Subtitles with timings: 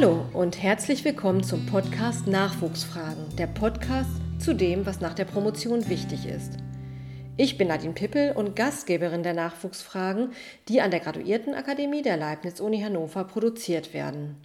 [0.00, 5.90] Hallo und herzlich willkommen zum Podcast Nachwuchsfragen, der Podcast zu dem, was nach der Promotion
[5.90, 6.54] wichtig ist.
[7.36, 10.32] Ich bin Nadine Pippel und Gastgeberin der Nachwuchsfragen,
[10.68, 14.38] die an der Graduiertenakademie der Leibniz-Uni Hannover produziert werden.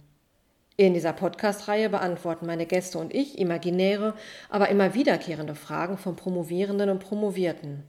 [0.76, 4.12] In dieser Podcast-Reihe beantworten meine Gäste und ich imaginäre,
[4.50, 7.82] aber immer wiederkehrende Fragen von Promovierenden und Promovierten.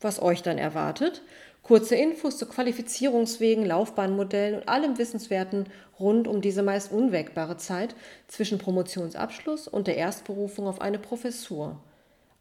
[0.00, 1.22] Was euch dann erwartet?
[1.64, 5.66] Kurze Infos zu Qualifizierungswegen, Laufbahnmodellen und allem Wissenswerten
[5.98, 7.96] rund um diese meist unwägbare Zeit
[8.28, 11.80] zwischen Promotionsabschluss und der Erstberufung auf eine Professur.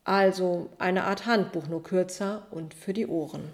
[0.04, 3.54] Also eine Art Handbuch, nur kürzer und für die Ohren.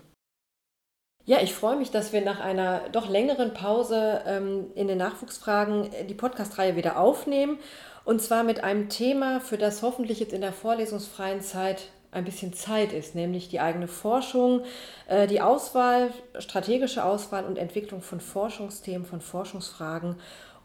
[1.26, 5.92] Ja, ich freue mich, dass wir nach einer doch längeren Pause ähm, in den Nachwuchsfragen
[6.08, 7.59] die Podcast-Reihe wieder aufnehmen.
[8.06, 12.54] Und zwar mit einem Thema, für das hoffentlich jetzt in der vorlesungsfreien Zeit ein bisschen
[12.54, 14.62] Zeit ist, nämlich die eigene Forschung,
[15.08, 20.16] äh, die Auswahl, strategische Auswahl und Entwicklung von Forschungsthemen, von Forschungsfragen,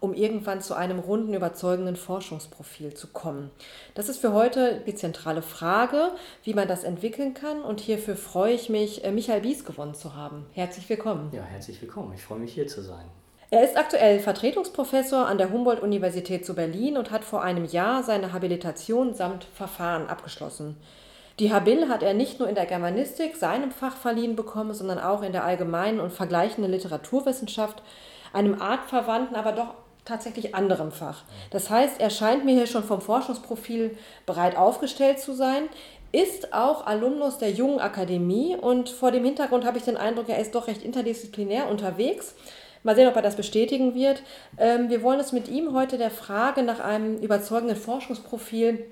[0.01, 3.51] um irgendwann zu einem runden, überzeugenden Forschungsprofil zu kommen.
[3.95, 6.11] Das ist für heute die zentrale Frage,
[6.43, 7.63] wie man das entwickeln kann.
[7.63, 10.47] Und hierfür freue ich mich, äh, Michael Bies gewonnen zu haben.
[10.53, 11.31] Herzlich willkommen.
[11.33, 12.13] Ja, herzlich willkommen.
[12.15, 13.07] Ich freue mich hier zu sein.
[13.51, 18.33] Er ist aktuell Vertretungsprofessor an der Humboldt-Universität zu Berlin und hat vor einem Jahr seine
[18.33, 20.77] Habilitation samt Verfahren abgeschlossen.
[21.41, 25.23] Die Habil hat er nicht nur in der Germanistik, seinem Fach verliehen bekommen, sondern auch
[25.23, 27.83] in der allgemeinen und vergleichenden Literaturwissenschaft,
[28.33, 31.25] einem artverwandten, aber doch tatsächlich anderem Fach.
[31.51, 35.69] Das heißt, er scheint mir hier schon vom Forschungsprofil bereit aufgestellt zu sein,
[36.13, 40.39] ist auch Alumnus der Jungen Akademie und vor dem Hintergrund habe ich den Eindruck, er
[40.39, 42.37] ist doch recht interdisziplinär unterwegs.
[42.85, 44.23] Mal sehen, ob er das bestätigen wird.
[44.59, 48.85] Ähm, wir wollen uns mit ihm heute der Frage nach einem überzeugenden Forschungsprofil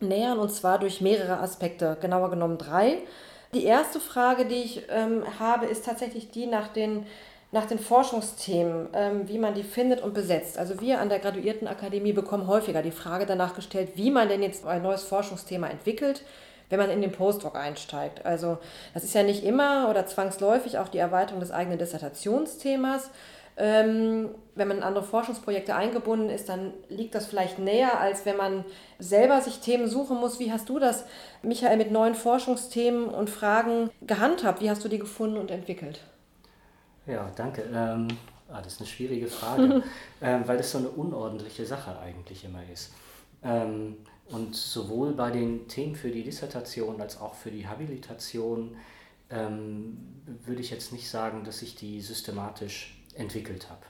[0.00, 2.98] nähern und zwar durch mehrere Aspekte, genauer genommen drei.
[3.54, 7.06] Die erste Frage, die ich ähm, habe, ist tatsächlich die nach den,
[7.52, 10.58] nach den Forschungsthemen, ähm, wie man die findet und besetzt.
[10.58, 14.66] Also wir an der Graduiertenakademie bekommen häufiger die Frage danach gestellt, wie man denn jetzt
[14.66, 16.22] ein neues Forschungsthema entwickelt,
[16.68, 18.26] wenn man in den Postdoc einsteigt.
[18.26, 18.58] Also
[18.92, 23.10] das ist ja nicht immer oder zwangsläufig auch die Erweiterung des eigenen Dissertationsthemas,
[23.56, 28.36] ähm, wenn man in andere Forschungsprojekte eingebunden ist, dann liegt das vielleicht näher, als wenn
[28.36, 28.64] man
[28.98, 30.38] selber sich Themen suchen muss.
[30.38, 31.04] Wie hast du das,
[31.42, 34.60] Michael, mit neuen Forschungsthemen und Fragen gehandhabt?
[34.60, 36.00] Wie hast du die gefunden und entwickelt?
[37.06, 37.62] Ja, danke.
[37.72, 38.08] Ähm,
[38.50, 39.82] ah, das ist eine schwierige Frage,
[40.20, 42.92] ähm, weil das so eine unordentliche Sache eigentlich immer ist.
[43.42, 43.96] Ähm,
[44.28, 48.76] und sowohl bei den Themen für die Dissertation als auch für die Habilitation
[49.30, 49.96] ähm,
[50.44, 53.82] würde ich jetzt nicht sagen, dass ich die systematisch entwickelt habe.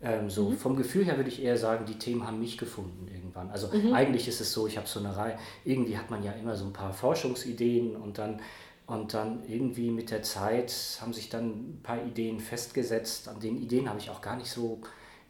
[0.00, 0.56] Ähm, so mhm.
[0.56, 3.50] vom Gefühl her würde ich eher sagen, die Themen haben mich gefunden irgendwann.
[3.50, 3.92] Also mhm.
[3.92, 6.64] eigentlich ist es so, ich habe so eine Reihe, irgendwie hat man ja immer so
[6.66, 8.40] ein paar Forschungsideen und dann
[8.86, 10.72] und dann irgendwie mit der Zeit
[11.02, 13.28] haben sich dann ein paar Ideen festgesetzt.
[13.28, 14.80] An den Ideen habe ich auch gar nicht so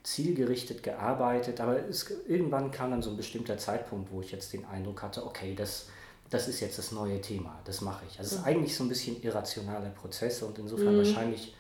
[0.04, 4.65] zielgerichtet gearbeitet, aber es, irgendwann kam dann so ein bestimmter Zeitpunkt, wo ich jetzt den
[4.65, 5.88] Eindruck hatte, okay, das,
[6.30, 8.16] das ist jetzt das neue Thema, das mache ich.
[8.20, 8.47] Also es ist mhm.
[8.47, 10.98] eigentlich so ein bisschen irrationaler Prozess und insofern mhm.
[10.98, 11.54] wahrscheinlich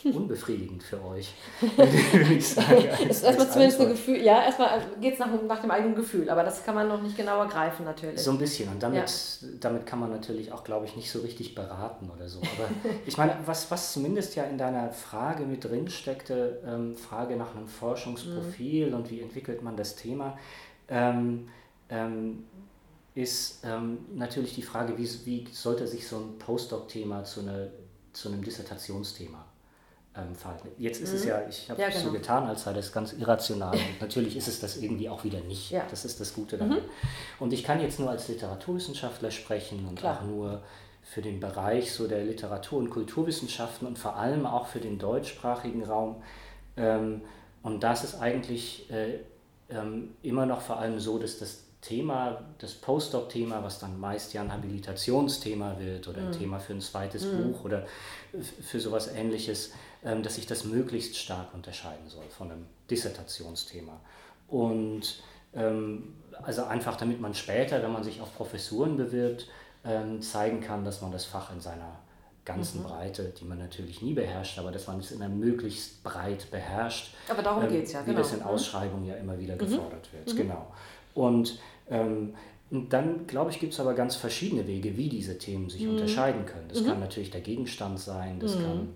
[0.14, 1.34] unbefriedigend für euch,
[1.76, 2.88] würde ich sagen.
[3.06, 6.42] Als, erstmal zumindest ein Gefühl, ja, erstmal geht es nach, nach dem eigenen Gefühl, aber
[6.44, 8.20] das kann man noch nicht genauer greifen natürlich.
[8.20, 9.48] So ein bisschen und damit, ja.
[9.60, 12.38] damit kann man natürlich auch, glaube ich, nicht so richtig beraten oder so.
[12.38, 12.68] Aber
[13.06, 17.54] ich meine, was, was zumindest ja in deiner Frage mit drin steckte, ähm, Frage nach
[17.54, 18.94] einem Forschungsprofil mhm.
[18.94, 20.38] und wie entwickelt man das Thema,
[20.88, 21.48] ähm,
[21.88, 22.44] ähm,
[23.14, 27.70] ist ähm, natürlich die Frage, wie, wie sollte sich so ein Postdoc-Thema zu, eine,
[28.12, 29.44] zu einem Dissertationsthema
[30.16, 30.68] ähm, verhalten.
[30.76, 31.16] Jetzt ist mhm.
[31.16, 32.00] es ja, ich habe ja, genau.
[32.00, 33.74] so getan, als sei das ganz irrational.
[33.76, 35.70] Und natürlich ist es das irgendwie auch wieder nicht.
[35.70, 35.84] Ja.
[35.90, 36.78] Das ist das Gute daran.
[36.78, 36.84] Mhm.
[37.38, 40.18] Und ich kann jetzt nur als Literaturwissenschaftler sprechen und Klar.
[40.18, 40.62] auch nur
[41.02, 45.84] für den Bereich so der Literatur- und Kulturwissenschaften und vor allem auch für den deutschsprachigen
[45.84, 46.22] Raum.
[46.76, 47.22] Ähm,
[47.62, 49.18] und das ist eigentlich äh,
[49.70, 54.42] ähm, immer noch vor allem so, dass das Thema, das Postdoc-Thema, was dann meist ja
[54.42, 56.32] ein Habilitationsthema wird oder ein mhm.
[56.32, 57.52] Thema für ein zweites mhm.
[57.52, 57.86] Buch oder
[58.62, 59.72] für sowas ähnliches,
[60.02, 64.00] dass sich das möglichst stark unterscheiden soll von einem Dissertationsthema.
[64.48, 65.22] Und
[65.54, 69.48] ähm, also einfach damit man später, wenn man sich auf Professuren bewirbt,
[69.84, 71.98] ähm, zeigen kann, dass man das Fach in seiner
[72.44, 72.84] ganzen mhm.
[72.84, 77.14] Breite, die man natürlich nie beherrscht, aber dass man es in einer möglichst breit beherrscht.
[77.28, 78.12] Aber darum geht es ja, genau.
[78.12, 78.46] Wie das in mhm.
[78.46, 79.58] Ausschreibungen ja immer wieder mhm.
[79.58, 80.36] gefordert wird, mhm.
[80.36, 80.66] genau.
[81.14, 81.58] Und
[81.88, 82.34] ähm,
[82.70, 85.90] dann, glaube ich, gibt es aber ganz verschiedene Wege, wie diese Themen sich mhm.
[85.90, 86.68] unterscheiden können.
[86.68, 86.86] Das mhm.
[86.86, 88.62] kann natürlich der Gegenstand sein, das mhm.
[88.62, 88.88] kann,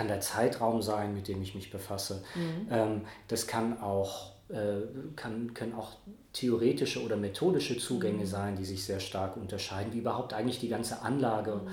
[0.00, 2.22] kann der Zeitraum sein, mit dem ich mich befasse.
[2.34, 2.68] Mhm.
[2.70, 4.80] Ähm, das kann auch, äh,
[5.14, 5.98] kann, können auch
[6.32, 8.26] theoretische oder methodische Zugänge mhm.
[8.26, 11.68] sein, die sich sehr stark unterscheiden, wie überhaupt eigentlich die ganze Anlage mhm.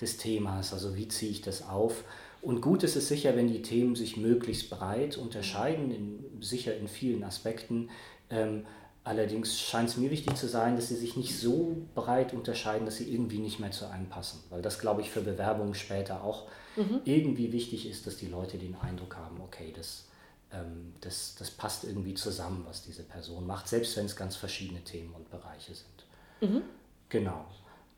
[0.00, 2.04] des Themas, also wie ziehe ich das auf.
[2.40, 6.86] Und gut ist es sicher, wenn die Themen sich möglichst breit unterscheiden, in, sicher in
[6.86, 7.90] vielen Aspekten.
[8.30, 8.64] Ähm,
[9.04, 12.96] allerdings scheint es mir wichtig zu sein, dass sie sich nicht so breit unterscheiden, dass
[12.96, 14.42] sie irgendwie nicht mehr zu einem passen.
[14.50, 17.00] Weil das, glaube ich, für Bewerbungen später auch mhm.
[17.04, 20.06] irgendwie wichtig ist, dass die Leute den Eindruck haben, okay, das,
[20.52, 24.82] ähm, das, das passt irgendwie zusammen, was diese Person macht, selbst wenn es ganz verschiedene
[24.82, 26.50] Themen und Bereiche sind.
[26.50, 26.62] Mhm.
[27.08, 27.44] Genau.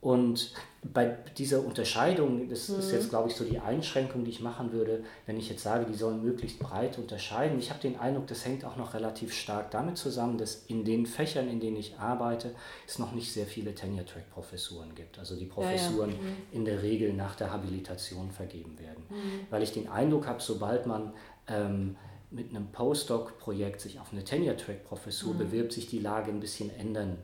[0.04, 0.52] Und
[0.82, 2.78] bei dieser Unterscheidung, das mhm.
[2.78, 5.86] ist jetzt, glaube ich, so die Einschränkung, die ich machen würde, wenn ich jetzt sage,
[5.86, 7.58] die sollen möglichst breit unterscheiden.
[7.58, 11.06] Ich habe den Eindruck, das hängt auch noch relativ stark damit zusammen, dass in den
[11.06, 12.54] Fächern, in denen ich arbeite,
[12.86, 15.18] es noch nicht sehr viele Tenure-Track-Professuren gibt.
[15.18, 16.22] Also die Professuren ja, ja.
[16.22, 16.36] Mhm.
[16.52, 19.04] in der Regel nach der Habilitation vergeben werden.
[19.08, 19.46] Mhm.
[19.48, 21.14] Weil ich den Eindruck habe, sobald man
[21.48, 21.96] ähm,
[22.30, 25.38] mit einem Postdoc-Projekt sich auf eine Tenure-Track-Professur mhm.
[25.38, 27.16] bewirbt, sich die Lage ein bisschen ändern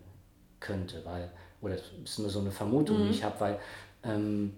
[0.60, 1.30] könnte, weil
[1.60, 3.04] oder das ist nur so eine Vermutung, mhm.
[3.04, 3.58] die ich habe, weil,
[4.04, 4.54] ähm,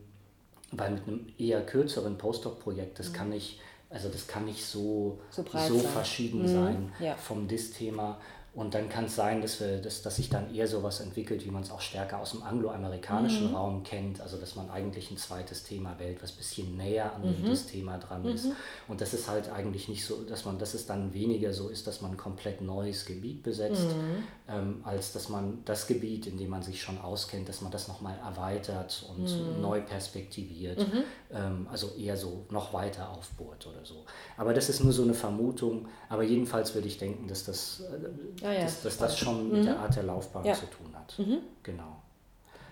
[0.70, 3.14] weil mit einem eher kürzeren Postdoc-Projekt, das mhm.
[3.14, 3.60] kann nicht,
[3.90, 6.48] also das kann nicht so, so, so verschieden mhm.
[6.48, 7.14] sein ja.
[7.14, 8.18] vom DIS-Thema
[8.54, 11.50] und dann kann es sein, dass, wir, dass, dass sich dann eher sowas entwickelt, wie
[11.50, 13.54] man es auch stärker aus dem angloamerikanischen mhm.
[13.54, 14.20] Raum kennt.
[14.20, 17.48] Also dass man eigentlich ein zweites Thema wählt, was ein bisschen näher an mhm.
[17.48, 18.44] das Thema dran ist.
[18.44, 18.52] Mhm.
[18.88, 21.86] Und das ist halt eigentlich nicht so, dass man, dass es dann weniger so ist,
[21.86, 24.24] dass man ein komplett neues Gebiet besetzt, mhm.
[24.46, 27.88] ähm, als dass man das Gebiet, in dem man sich schon auskennt, dass man das
[27.88, 29.62] nochmal erweitert und mhm.
[29.62, 30.78] neu perspektiviert.
[30.78, 31.04] Mhm.
[31.32, 34.04] Ähm, also eher so noch weiter aufbohrt oder so.
[34.36, 35.88] Aber das ist nur so eine Vermutung.
[36.10, 38.62] Aber jedenfalls würde ich denken, dass das äh, ja.
[38.62, 39.56] Dass, dass, das schon mhm.
[39.56, 41.18] mit der Art der Laufbahn zu tun hat.
[41.18, 41.38] Mhm.
[41.62, 42.02] Genau.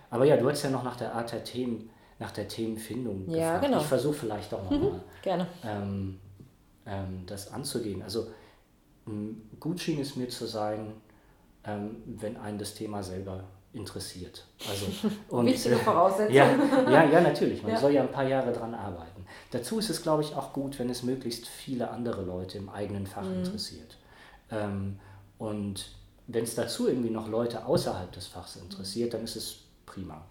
[0.09, 1.89] Aber ja, du hast ja noch nach der Art der Themen,
[2.19, 3.65] nach der Themenfindung ja, gefragt.
[3.65, 3.77] Genau.
[3.79, 5.47] Ich versuche vielleicht auch nochmal mhm.
[5.63, 6.19] ähm,
[6.85, 8.01] ähm, das anzugehen.
[8.01, 8.27] Also
[9.59, 10.93] gut schien es mir zu sein,
[11.63, 14.45] ähm, wenn einen das Thema selber interessiert.
[14.69, 14.85] Also,
[15.29, 16.35] und, Wichtige Voraussetzung.
[16.35, 16.49] ja,
[16.89, 17.63] ja, ja, natürlich.
[17.63, 17.79] Man ja.
[17.79, 19.25] soll ja ein paar Jahre dran arbeiten.
[19.51, 23.07] Dazu ist es, glaube ich, auch gut, wenn es möglichst viele andere Leute im eigenen
[23.07, 23.39] Fach mhm.
[23.39, 23.97] interessiert.
[24.51, 24.99] Ähm,
[25.41, 25.87] und
[26.27, 29.55] wenn es dazu irgendwie noch Leute außerhalb des Fachs interessiert, dann ist es
[29.87, 30.21] prima.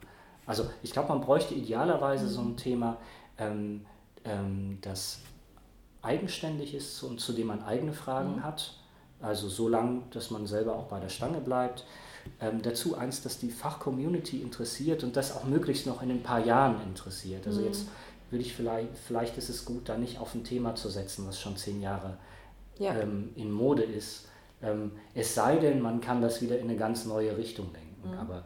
[0.47, 2.97] Also ich glaube, man bräuchte idealerweise so ein Thema,
[3.37, 3.85] ähm,
[4.25, 5.19] ähm, das
[6.01, 8.45] eigenständig ist und zu dem man eigene Fragen mhm.
[8.45, 8.75] hat.
[9.21, 11.85] Also so lang, dass man selber auch bei der Stange bleibt.
[12.41, 16.45] Ähm, dazu eins, das die Fachcommunity interessiert und das auch möglichst noch in ein paar
[16.45, 17.49] Jahren interessiert.
[17.49, 17.67] Also mhm.
[17.67, 17.89] jetzt
[18.31, 21.41] würde ich vielleicht, vielleicht ist es gut, da nicht auf ein Thema zu setzen, was
[21.41, 22.17] schon zehn Jahre
[22.79, 22.95] ja.
[22.95, 24.30] ähm, in Mode ist,
[25.15, 28.11] es sei denn, man kann das wieder in eine ganz neue Richtung lenken.
[28.11, 28.19] Mhm.
[28.19, 28.45] Aber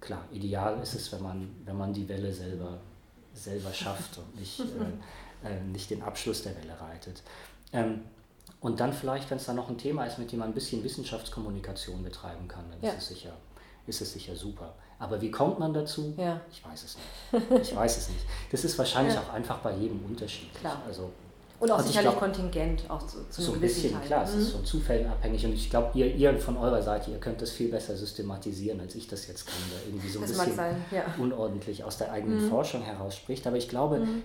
[0.00, 2.78] klar, ideal ist es, wenn man, wenn man die Welle selber,
[3.34, 4.60] selber schafft und nicht,
[5.44, 7.22] äh, äh, nicht den Abschluss der Welle reitet.
[7.72, 8.02] Ähm,
[8.60, 10.82] und dann vielleicht, wenn es dann noch ein Thema ist, mit dem man ein bisschen
[10.82, 12.90] Wissenschaftskommunikation betreiben kann, dann ja.
[12.90, 13.32] ist, es sicher,
[13.86, 14.74] ist es sicher super.
[14.98, 16.14] Aber wie kommt man dazu?
[16.16, 16.40] Ja.
[16.50, 17.62] Ich weiß es nicht.
[17.62, 18.24] Ich weiß es nicht.
[18.50, 19.20] Das ist wahrscheinlich ja.
[19.20, 20.58] auch einfach bei jedem unterschiedlich.
[20.60, 20.80] Klar.
[20.86, 21.10] Also
[21.58, 24.02] und auch also sicherlich glaub, kontingent, auch zu, zu so ein bisschen, Teil.
[24.02, 27.18] klar, es ist von Zufällen abhängig und ich glaube, ihr, ihr von eurer Seite, ihr
[27.18, 30.38] könnt das viel besser systematisieren, als ich das jetzt kann, da irgendwie so ein das
[30.38, 31.04] bisschen ja.
[31.18, 32.50] unordentlich aus der eigenen mhm.
[32.50, 33.46] Forschung heraus spricht.
[33.46, 34.22] Aber ich glaube, mhm.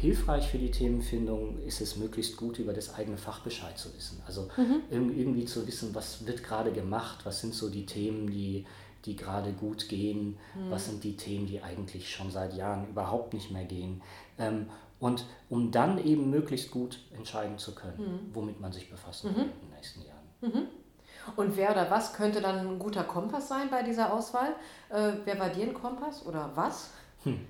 [0.00, 4.20] hilfreich für die Themenfindung ist es, möglichst gut über das eigene Fach Bescheid zu wissen.
[4.26, 4.82] Also mhm.
[4.90, 8.64] irgendwie zu wissen, was wird gerade gemacht, was sind so die Themen, die
[9.04, 10.70] die gerade gut gehen, mhm.
[10.70, 14.02] was sind die Themen, die eigentlich schon seit Jahren überhaupt nicht mehr gehen.
[14.36, 14.66] Ähm,
[15.00, 18.34] und um dann eben möglichst gut entscheiden zu können, mhm.
[18.34, 19.36] womit man sich befassen mhm.
[19.36, 20.16] will in den nächsten Jahren.
[20.40, 20.68] Mhm.
[21.34, 24.50] Und wer oder was könnte dann ein guter Kompass sein bei dieser Auswahl?
[24.90, 26.90] Äh, wer war dir ein Kompass oder was?
[27.24, 27.40] Hm.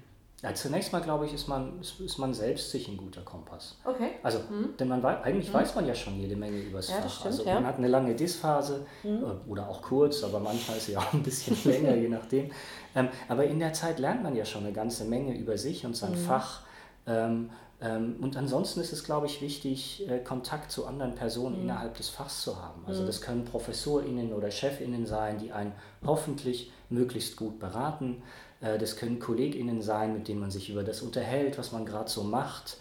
[0.42, 3.78] Ja, zunächst mal glaube ich, ist man, ist, man selbst sich ein guter Kompass.
[3.84, 4.10] Okay.
[4.22, 4.76] Also, mhm.
[4.78, 5.54] denn man eigentlich mhm.
[5.54, 7.10] weiß man ja schon jede Menge über das ja, Fach.
[7.10, 7.54] Stimmt, also ja.
[7.54, 9.24] man hat eine lange Dis-Phase mhm.
[9.24, 12.50] Äh, oder auch kurz, aber manchmal ist sie auch ein bisschen länger, je nachdem.
[12.94, 15.96] Ähm, aber in der Zeit lernt man ja schon eine ganze Menge über sich und
[15.96, 16.16] sein mhm.
[16.16, 16.65] Fach
[17.06, 21.62] ähm, ähm, und ansonsten ist es, glaube ich, wichtig, äh, Kontakt zu anderen Personen mhm.
[21.62, 22.82] innerhalb des Fachs zu haben.
[22.86, 23.06] Also mhm.
[23.06, 25.72] das können ProfessorInnen oder ChefInnen sein, die einen
[26.04, 28.22] hoffentlich möglichst gut beraten.
[28.60, 32.10] Äh, das können KollegInnen sein, mit denen man sich über das unterhält, was man gerade
[32.10, 32.78] so macht.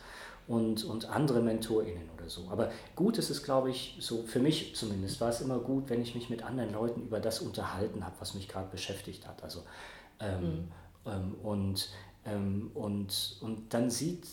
[0.48, 2.50] Und, und andere MentorInnen oder so.
[2.52, 6.04] Aber gut ist es, glaube ich, so für mich zumindest, war es immer gut, wenn
[6.04, 9.44] ich mich mit anderen Leuten über das unterhalten habe, was mich gerade beschäftigt hat.
[9.44, 9.64] Also,
[10.20, 10.68] ähm, mhm.
[11.08, 11.90] ähm, und
[12.26, 14.26] ähm, und, und dann sieht,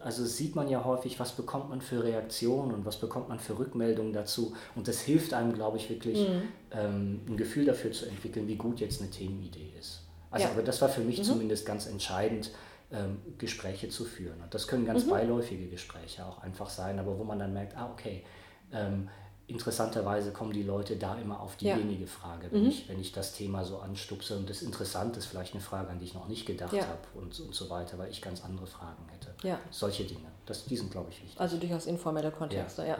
[0.00, 3.58] also sieht man ja häufig, was bekommt man für Reaktionen und was bekommt man für
[3.58, 4.54] Rückmeldungen dazu.
[4.74, 6.42] Und das hilft einem, glaube ich, wirklich mhm.
[6.72, 10.02] ähm, ein Gefühl dafür zu entwickeln, wie gut jetzt eine Themenidee ist.
[10.30, 10.52] Also, ja.
[10.52, 11.24] aber das war für mich mhm.
[11.24, 12.50] zumindest ganz entscheidend,
[12.92, 14.40] ähm, Gespräche zu führen.
[14.42, 15.10] Und das können ganz mhm.
[15.10, 18.24] beiläufige Gespräche auch einfach sein, aber wo man dann merkt, ah, okay,
[18.72, 19.08] ähm,
[19.50, 22.10] interessanterweise kommen die Leute da immer auf diejenige ja.
[22.10, 22.68] Frage, wenn, mhm.
[22.68, 25.98] ich, wenn ich das Thema so anstupse und das interessant ist, vielleicht eine Frage, an
[25.98, 26.86] die ich noch nicht gedacht ja.
[26.86, 29.34] habe und, und so weiter, weil ich ganz andere Fragen hätte.
[29.46, 29.58] Ja.
[29.70, 31.40] Solche Dinge, das, die sind, glaube ich, wichtig.
[31.40, 32.96] Also durchaus informelle Kontexte, ja.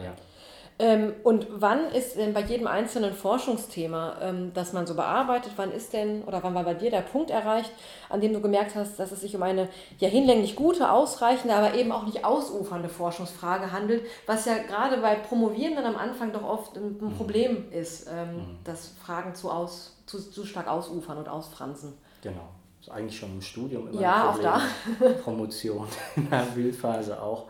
[0.79, 5.71] Ähm, und wann ist denn bei jedem einzelnen Forschungsthema, ähm, das man so bearbeitet, wann
[5.71, 7.71] ist denn oder wann war bei dir der Punkt erreicht,
[8.09, 11.75] an dem du gemerkt hast, dass es sich um eine ja hinlänglich gute, ausreichende, aber
[11.75, 16.75] eben auch nicht ausufernde Forschungsfrage handelt, was ja gerade bei Promovierenden am Anfang doch oft
[16.77, 17.13] ein, mhm.
[17.13, 18.57] Problem ist, ähm, mhm.
[18.63, 21.93] dass Fragen zu, aus, zu, zu stark ausufern und ausfransen.
[22.23, 22.49] Genau.
[22.79, 24.51] Das ist eigentlich schon im Studium immer ja, ein Problem.
[24.51, 25.21] Auch da.
[25.23, 27.45] Promotion in der Bildphase auch.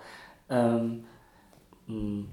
[0.50, 1.06] Ähm,
[1.88, 2.28] hm,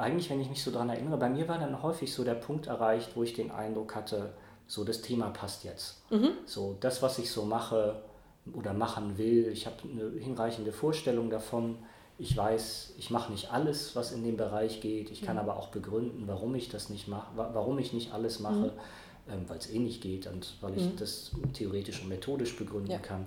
[0.00, 2.66] eigentlich, wenn ich mich so daran erinnere, bei mir war dann häufig so der Punkt
[2.66, 4.32] erreicht, wo ich den Eindruck hatte,
[4.66, 6.02] so das Thema passt jetzt.
[6.10, 6.30] Mhm.
[6.46, 8.02] So das, was ich so mache
[8.54, 11.78] oder machen will, ich habe eine hinreichende Vorstellung davon.
[12.18, 15.10] Ich weiß, ich mache nicht alles, was in dem Bereich geht.
[15.10, 15.42] Ich kann mhm.
[15.42, 18.72] aber auch begründen, warum ich das nicht mache, warum ich nicht alles mache,
[19.26, 19.32] mhm.
[19.32, 20.96] ähm, weil es eh nicht geht und weil ich mhm.
[20.96, 22.98] das theoretisch und methodisch begründen ja.
[22.98, 23.26] kann.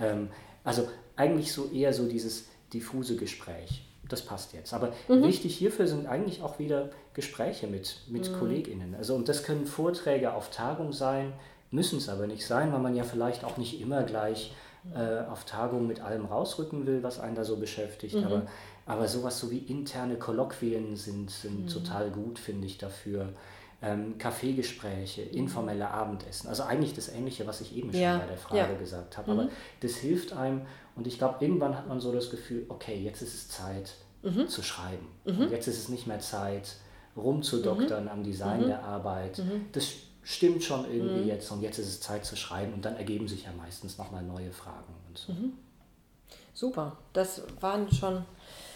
[0.00, 0.28] Ähm,
[0.62, 4.74] also eigentlich so eher so dieses diffuse Gespräch das passt jetzt.
[4.74, 5.22] Aber mhm.
[5.24, 8.38] wichtig hierfür sind eigentlich auch wieder Gespräche mit, mit mhm.
[8.38, 8.94] KollegInnen.
[8.94, 11.32] Also, und das können Vorträge auf Tagung sein,
[11.70, 14.54] müssen es aber nicht sein, weil man ja vielleicht auch nicht immer gleich
[14.94, 18.16] äh, auf Tagung mit allem rausrücken will, was einen da so beschäftigt.
[18.16, 18.24] Mhm.
[18.24, 18.42] Aber,
[18.86, 21.68] aber sowas so wie interne Kolloquien sind, sind mhm.
[21.68, 23.30] total gut, finde ich, dafür.
[23.84, 25.38] Ähm, Kaffeegespräche, mhm.
[25.38, 26.48] informelle Abendessen.
[26.48, 28.18] Also eigentlich das Ähnliche, was ich eben schon ja.
[28.18, 28.78] bei der Frage ja.
[28.78, 29.32] gesagt habe.
[29.32, 29.50] Aber mhm.
[29.80, 30.62] das hilft einem
[30.96, 34.48] und ich glaube, irgendwann hat man so das Gefühl, okay, jetzt ist es Zeit mhm.
[34.48, 35.08] zu schreiben.
[35.24, 35.50] Mhm.
[35.50, 36.76] jetzt ist es nicht mehr Zeit,
[37.16, 38.10] rumzudoktern mhm.
[38.10, 38.66] am Design mhm.
[38.66, 39.38] der Arbeit.
[39.38, 39.66] Mhm.
[39.72, 39.88] Das
[40.22, 41.28] stimmt schon irgendwie mhm.
[41.28, 44.22] jetzt und jetzt ist es Zeit zu schreiben und dann ergeben sich ja meistens nochmal
[44.22, 44.94] neue Fragen.
[45.08, 45.32] Und so.
[46.54, 48.24] Super, das waren schon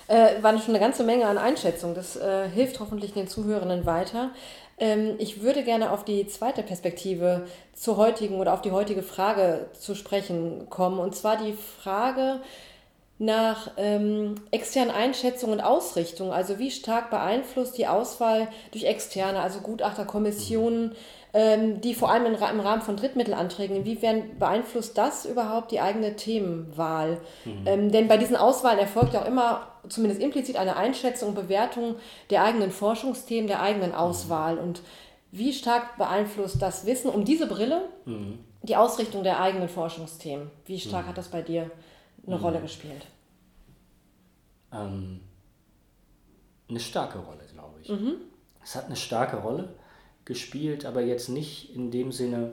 [0.08, 1.94] äh, waren schon eine ganze Menge an Einschätzungen.
[1.94, 4.30] Das äh, hilft hoffentlich den Zuhörenden weiter.
[4.80, 9.66] Ähm, ich würde gerne auf die zweite Perspektive zur heutigen oder auf die heutige Frage
[9.72, 10.98] zu sprechen kommen.
[10.98, 12.40] Und zwar die Frage
[13.18, 16.30] nach ähm, externen Einschätzungen und Ausrichtungen.
[16.30, 20.94] Also wie stark beeinflusst die Auswahl durch Externe, also Gutachterkommissionen,
[21.34, 27.18] ähm, die vor allem im Rahmen von Drittmittelanträgen, inwiefern beeinflusst das überhaupt die eigene Themenwahl?
[27.44, 27.66] Mhm.
[27.66, 31.96] Ähm, denn bei diesen Auswahlen erfolgt ja auch immer zumindest implizit eine Einschätzung und Bewertung
[32.30, 34.56] der eigenen Forschungsthemen, der eigenen Auswahl.
[34.56, 34.62] Mhm.
[34.62, 34.82] Und
[35.30, 38.38] wie stark beeinflusst das Wissen um diese Brille mhm.
[38.62, 40.50] die Ausrichtung der eigenen Forschungsthemen?
[40.66, 41.08] Wie stark mhm.
[41.10, 41.70] hat das bei dir
[42.26, 42.42] eine mhm.
[42.42, 43.06] Rolle gespielt?
[44.72, 45.20] Ähm,
[46.68, 47.88] eine starke Rolle, glaube ich.
[47.88, 48.16] Mhm.
[48.62, 49.74] Es hat eine starke Rolle
[50.24, 52.52] gespielt, aber jetzt nicht in dem Sinne,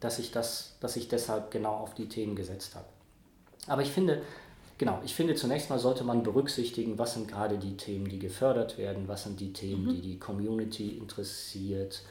[0.00, 2.86] dass ich, das, dass ich deshalb genau auf die Themen gesetzt habe.
[3.66, 4.22] Aber ich finde,
[4.78, 8.78] genau, ich finde zunächst mal sollte man berücksichtigen, was sind gerade die Themen, die gefördert
[8.78, 9.90] werden, was sind die Themen, mhm.
[9.90, 12.02] die die Community interessiert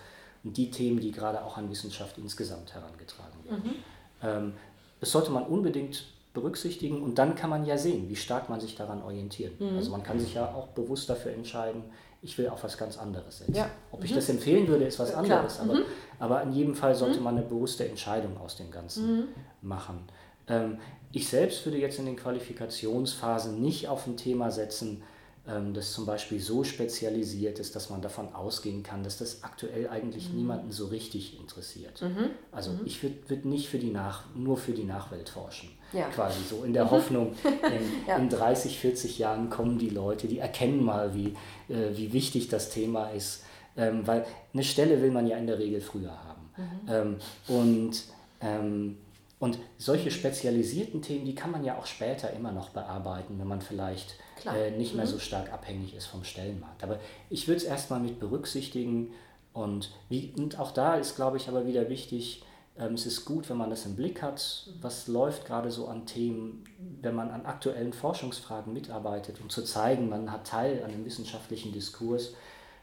[0.43, 3.63] und die Themen, die gerade auch an Wissenschaft insgesamt herangetragen werden.
[3.63, 3.73] Mhm.
[4.21, 4.53] Ähm,
[4.99, 8.75] das sollte man unbedingt berücksichtigen und dann kann man ja sehen, wie stark man sich
[8.75, 9.59] daran orientiert.
[9.59, 9.77] Mhm.
[9.77, 11.83] Also man kann sich ja auch bewusst dafür entscheiden,
[12.21, 13.55] ich will auf was ganz anderes setzen.
[13.55, 13.69] Ja.
[13.91, 14.15] Ob ich mhm.
[14.15, 15.83] das empfehlen würde, ist was anderes, aber, mhm.
[16.19, 17.23] aber in jedem Fall sollte mhm.
[17.23, 19.29] man eine bewusste Entscheidung aus dem Ganzen
[19.61, 19.99] machen.
[20.47, 20.77] Ähm,
[21.11, 25.03] ich selbst würde jetzt in den Qualifikationsphasen nicht auf ein Thema setzen,
[25.47, 29.87] ähm, das zum Beispiel so spezialisiert ist, dass man davon ausgehen kann, dass das aktuell
[29.87, 30.39] eigentlich mhm.
[30.39, 32.01] niemanden so richtig interessiert.
[32.01, 32.31] Mhm.
[32.51, 32.81] Also mhm.
[32.85, 35.69] ich würde würd nicht für die Nach, nur für die Nachwelt forschen.
[35.93, 36.09] Ja.
[36.09, 36.91] Quasi so in der mhm.
[36.91, 38.17] Hoffnung, in, ja.
[38.17, 41.35] in 30, 40 Jahren kommen die Leute, die erkennen mal, wie,
[41.73, 43.43] äh, wie wichtig das Thema ist.
[43.77, 46.49] Ähm, weil eine Stelle will man ja in der Regel früher haben.
[46.57, 46.89] Mhm.
[46.89, 47.15] Ähm,
[47.47, 48.03] und
[48.41, 48.97] ähm,
[49.39, 53.61] und solche spezialisierten Themen, die kann man ja auch später immer noch bearbeiten, wenn man
[53.61, 54.15] vielleicht
[54.45, 55.09] äh, nicht mehr mhm.
[55.09, 56.83] so stark abhängig ist vom Stellenmarkt.
[56.83, 59.13] Aber ich würde es erstmal mit berücksichtigen
[59.53, 62.43] und, wie, und auch da ist, glaube ich, aber wieder wichtig,
[62.79, 66.05] ähm, es ist gut, wenn man das im Blick hat, was läuft gerade so an
[66.05, 66.63] Themen,
[67.01, 71.73] wenn man an aktuellen Forschungsfragen mitarbeitet, um zu zeigen, man hat Teil an dem wissenschaftlichen
[71.73, 72.33] Diskurs.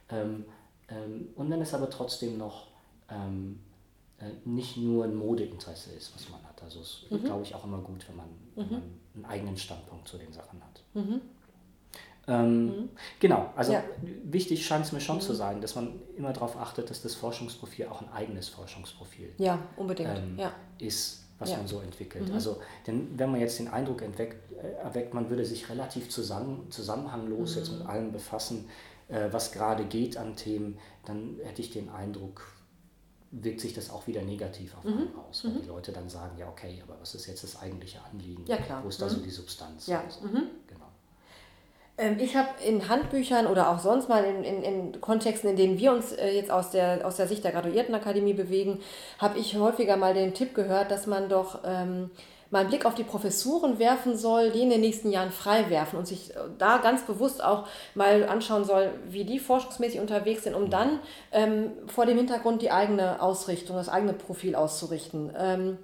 [0.08, 0.44] Ähm,
[0.88, 2.68] ähm, und wenn es aber trotzdem noch
[3.08, 3.73] ähm, äh,
[4.44, 6.62] nicht nur ein Modeinteresse ist, was man hat.
[6.62, 7.24] Also es ist, mhm.
[7.24, 8.72] glaube ich, auch immer gut, wenn man, wenn mhm.
[8.72, 8.82] man,
[9.14, 10.82] einen eigenen Standpunkt zu den Sachen hat.
[10.94, 11.20] Mhm.
[12.26, 12.88] Ähm, mhm.
[13.20, 13.84] Genau, also ja.
[14.24, 15.20] wichtig scheint es mir schon mhm.
[15.20, 19.58] zu sein, dass man immer darauf achtet, dass das Forschungsprofil auch ein eigenes Forschungsprofil ja,
[19.76, 20.16] unbedingt.
[20.16, 20.52] Ähm, ja.
[20.78, 21.58] ist, was ja.
[21.58, 22.28] man so entwickelt.
[22.28, 22.34] Mhm.
[22.34, 26.70] Also, denn wenn man jetzt den Eindruck entweckt, äh, erweckt, man würde sich relativ zusammen,
[26.70, 27.86] zusammenhanglos jetzt mit mhm.
[27.86, 28.68] allem befassen,
[29.08, 32.46] äh, was gerade geht an Themen, dann hätte ich den Eindruck,
[33.42, 34.92] wirkt sich das auch wieder negativ auf mhm.
[34.92, 35.62] einen aus, weil mhm.
[35.62, 38.44] die Leute dann sagen, ja okay, aber was ist jetzt das eigentliche Anliegen?
[38.46, 38.82] Ja, klar.
[38.84, 39.86] Wo ist da so die Substanz?
[39.86, 40.04] Ja.
[40.08, 40.28] So.
[40.28, 40.84] Genau.
[41.96, 45.78] Ähm, ich habe in Handbüchern oder auch sonst mal in, in, in Kontexten, in denen
[45.78, 48.80] wir uns äh, jetzt aus der, aus der Sicht der Graduiertenakademie bewegen,
[49.18, 52.10] habe ich häufiger mal den Tipp gehört, dass man doch ähm,
[52.50, 55.98] mal einen Blick auf die Professuren werfen soll, die in den nächsten Jahren frei werfen
[55.98, 60.70] und sich da ganz bewusst auch mal anschauen soll, wie die forschungsmäßig unterwegs sind, um
[60.70, 61.00] dann
[61.32, 65.32] ähm, vor dem Hintergrund die eigene Ausrichtung, das eigene Profil auszurichten.
[65.36, 65.78] Ähm,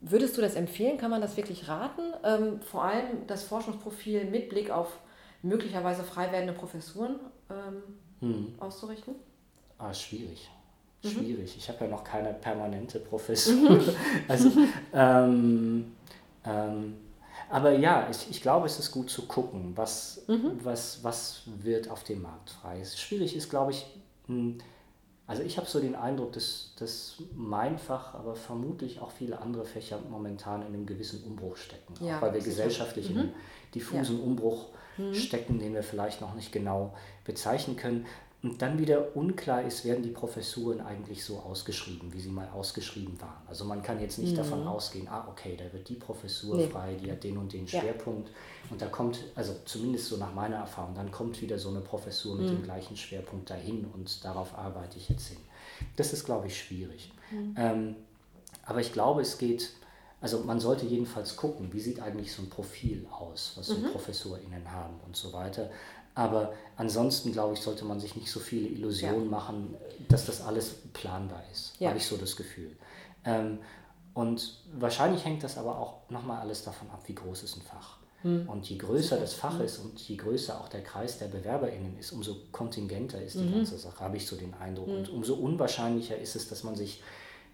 [0.00, 0.98] würdest du das empfehlen?
[0.98, 2.02] Kann man das wirklich raten?
[2.24, 4.98] Ähm, vor allem das Forschungsprofil mit Blick auf
[5.42, 7.18] möglicherweise frei werdende Professuren
[7.50, 7.82] ähm,
[8.20, 8.54] hm.
[8.60, 9.14] auszurichten?
[9.78, 10.50] Ah, schwierig.
[11.02, 11.08] Mhm.
[11.08, 11.56] Schwierig.
[11.56, 13.70] Ich habe ja noch keine permanente Professur.
[13.70, 13.82] Mhm.
[14.28, 14.50] also,
[14.92, 15.92] ähm,
[16.44, 16.96] ähm,
[17.48, 20.60] aber ja, ich, ich glaube, es ist gut zu gucken, was, mhm.
[20.62, 22.84] was, was wird auf dem Markt frei.
[22.84, 23.86] Schwierig ist, glaube ich,
[24.26, 24.58] hm,
[25.30, 29.64] also ich habe so den Eindruck, dass, dass mein Fach, aber vermutlich auch viele andere
[29.64, 31.94] Fächer momentan in einem gewissen Umbruch stecken.
[32.04, 33.14] Ja, auch weil wir gesellschaftlich mhm.
[33.14, 33.32] in einem
[33.72, 34.24] diffusen ja.
[34.24, 35.14] Umbruch mhm.
[35.14, 38.06] stecken, den wir vielleicht noch nicht genau bezeichnen können.
[38.42, 43.20] Und dann wieder unklar ist, werden die Professuren eigentlich so ausgeschrieben, wie sie mal ausgeschrieben
[43.20, 43.42] waren.
[43.46, 44.36] Also man kann jetzt nicht mhm.
[44.36, 46.66] davon ausgehen, ah okay, da wird die Professur nee.
[46.66, 48.28] frei, die hat den und den Schwerpunkt.
[48.28, 48.34] Ja.
[48.70, 52.36] Und da kommt, also zumindest so nach meiner Erfahrung, dann kommt wieder so eine Professur
[52.36, 52.56] mit mhm.
[52.56, 55.38] dem gleichen Schwerpunkt dahin und darauf arbeite ich jetzt hin.
[55.96, 57.12] Das ist, glaube ich, schwierig.
[57.30, 57.54] Mhm.
[57.58, 57.96] Ähm,
[58.64, 59.70] aber ich glaube, es geht,
[60.22, 63.90] also man sollte jedenfalls gucken, wie sieht eigentlich so ein Profil aus, was so mhm.
[63.90, 65.70] ProfessorInnen haben und so weiter.
[66.14, 69.30] Aber ansonsten, glaube ich, sollte man sich nicht so viele Illusionen ja.
[69.30, 69.74] machen,
[70.08, 71.72] dass das alles planbar ist.
[71.78, 71.88] Ja.
[71.88, 72.76] Habe ich so das Gefühl.
[73.24, 73.58] Ähm,
[74.12, 77.98] und wahrscheinlich hängt das aber auch nochmal alles davon ab, wie groß ist ein Fach.
[78.22, 78.48] Hm.
[78.48, 79.64] Und je größer das Fach hm.
[79.64, 83.54] ist und je größer auch der Kreis der BewerberInnen ist, umso kontingenter ist die mhm.
[83.54, 84.88] ganze Sache, habe ich so den Eindruck.
[84.88, 84.94] Mhm.
[84.96, 87.02] Und umso unwahrscheinlicher ist es, dass man sich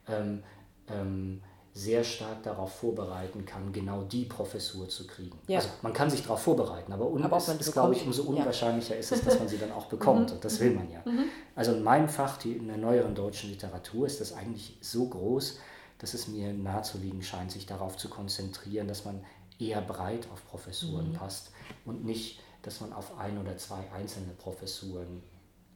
[0.08, 0.42] ähm,
[0.88, 1.40] ähm,
[1.76, 5.38] sehr stark darauf vorbereiten kann, genau die Professur zu kriegen.
[5.46, 5.58] Ja.
[5.58, 9.00] Also man kann sich darauf vorbereiten, aber, un aber ist, glaube ich, umso unwahrscheinlicher ja.
[9.00, 10.32] ist es, dass man sie dann auch bekommt.
[10.32, 11.02] und das will man ja.
[11.04, 11.24] Mhm.
[11.54, 15.58] Also in meinem Fach, die, in der neueren deutschen Literatur, ist das eigentlich so groß,
[15.98, 19.22] dass es mir nahezu liegen scheint, sich darauf zu konzentrieren, dass man
[19.58, 21.14] eher breit auf Professuren mhm.
[21.14, 21.50] passt
[21.84, 25.22] und nicht, dass man auf ein oder zwei einzelne Professuren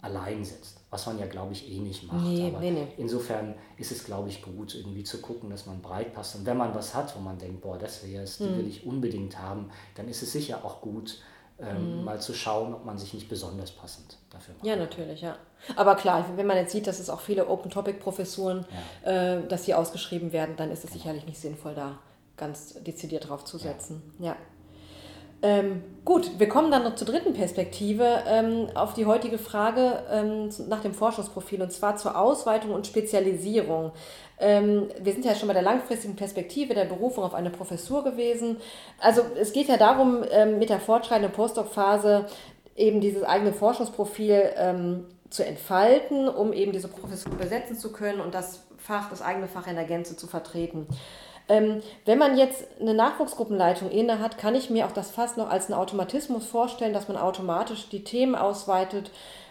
[0.02, 0.78] allein setzt.
[0.90, 2.24] Was man ja, glaube ich, eh nicht macht.
[2.24, 6.14] Nee, Aber nee, insofern ist es, glaube ich, gut, irgendwie zu gucken, dass man breit
[6.14, 6.34] passt.
[6.34, 8.58] Und wenn man was hat, wo man denkt, boah, das wäre es, die hm.
[8.58, 11.20] will ich unbedingt haben, dann ist es sicher auch gut,
[11.60, 12.04] ähm, hm.
[12.04, 14.66] mal zu schauen, ob man sich nicht besonders passend dafür macht.
[14.66, 15.36] Ja, natürlich, ja.
[15.76, 18.64] Aber klar, wenn man jetzt sieht, dass es auch viele Open-Topic-Professuren,
[19.04, 19.36] ja.
[19.36, 21.02] äh, dass die ausgeschrieben werden, dann ist es genau.
[21.02, 21.98] sicherlich nicht sinnvoll, da
[22.36, 24.14] ganz dezidiert drauf zu setzen.
[24.18, 24.30] ja.
[24.30, 24.36] ja.
[25.42, 30.50] Ähm, gut, wir kommen dann noch zur dritten Perspektive ähm, auf die heutige Frage ähm,
[30.68, 33.92] nach dem Forschungsprofil und zwar zur Ausweitung und Spezialisierung.
[34.38, 38.58] Ähm, wir sind ja schon bei der langfristigen Perspektive der Berufung auf eine Professur gewesen.
[38.98, 42.26] Also es geht ja darum, ähm, mit der fortschreitenden Postdoc-Phase
[42.76, 48.34] eben dieses eigene Forschungsprofil ähm, zu entfalten, um eben diese Professur besetzen zu können und
[48.34, 50.86] das Fach, das eigene Fach in der Gänze zu vertreten.
[51.50, 55.50] Ähm, wenn man jetzt eine Nachwuchsgruppenleitung inne hat, kann ich mir auch das fast noch
[55.50, 59.10] als einen Automatismus vorstellen, dass man automatisch die Themen ausweitet,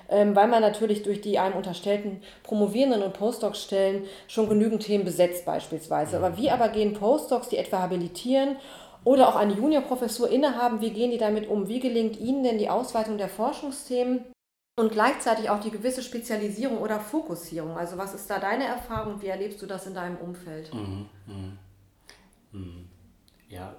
[0.10, 5.46] ähm, weil man natürlich durch die einem unterstellten Promovierenden und Postdoc-Stellen schon genügend Themen besetzt
[5.46, 6.16] beispielsweise.
[6.16, 8.56] Aber wie aber gehen Postdocs, die etwa habilitieren
[9.04, 11.68] oder auch eine Juniorprofessur innehaben, wie gehen die damit um?
[11.68, 14.24] Wie gelingt ihnen denn die Ausweitung der Forschungsthemen?
[14.80, 17.78] Und gleichzeitig auch die gewisse Spezialisierung oder Fokussierung.
[17.78, 19.22] Also was ist da deine Erfahrung?
[19.22, 20.74] Wie erlebst du das in deinem Umfeld?
[20.74, 21.69] Mhm, mh.
[22.52, 22.88] Hm.
[23.50, 23.76] Ja,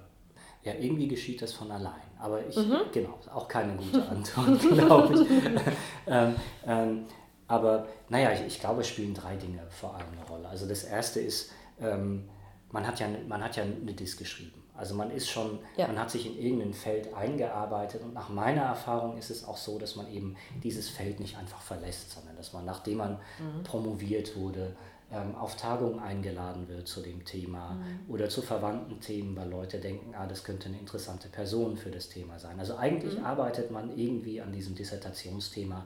[0.63, 2.01] ja, irgendwie geschieht das von allein.
[2.19, 2.77] Aber ich, mhm.
[2.91, 5.27] genau, auch keine gute Antwort, glaube ich.
[6.07, 7.05] ähm, ähm,
[7.47, 10.47] aber naja, ich, ich glaube, es spielen drei Dinge vor allem eine Rolle.
[10.47, 12.29] Also das erste ist, ähm,
[12.71, 14.61] man, hat ja, man hat ja eine Disk geschrieben.
[14.75, 15.87] Also man ist schon, ja.
[15.87, 19.77] man hat sich in irgendein Feld eingearbeitet und nach meiner Erfahrung ist es auch so,
[19.77, 23.63] dass man eben dieses Feld nicht einfach verlässt, sondern dass man, nachdem man mhm.
[23.63, 24.75] promoviert wurde,
[25.13, 28.13] ähm, auf Tagungen eingeladen wird zu dem Thema mhm.
[28.13, 32.09] oder zu verwandten Themen, weil Leute denken, ah, das könnte eine interessante Person für das
[32.09, 32.59] Thema sein.
[32.59, 33.25] Also eigentlich mhm.
[33.25, 35.85] arbeitet man irgendwie an diesem Dissertationsthema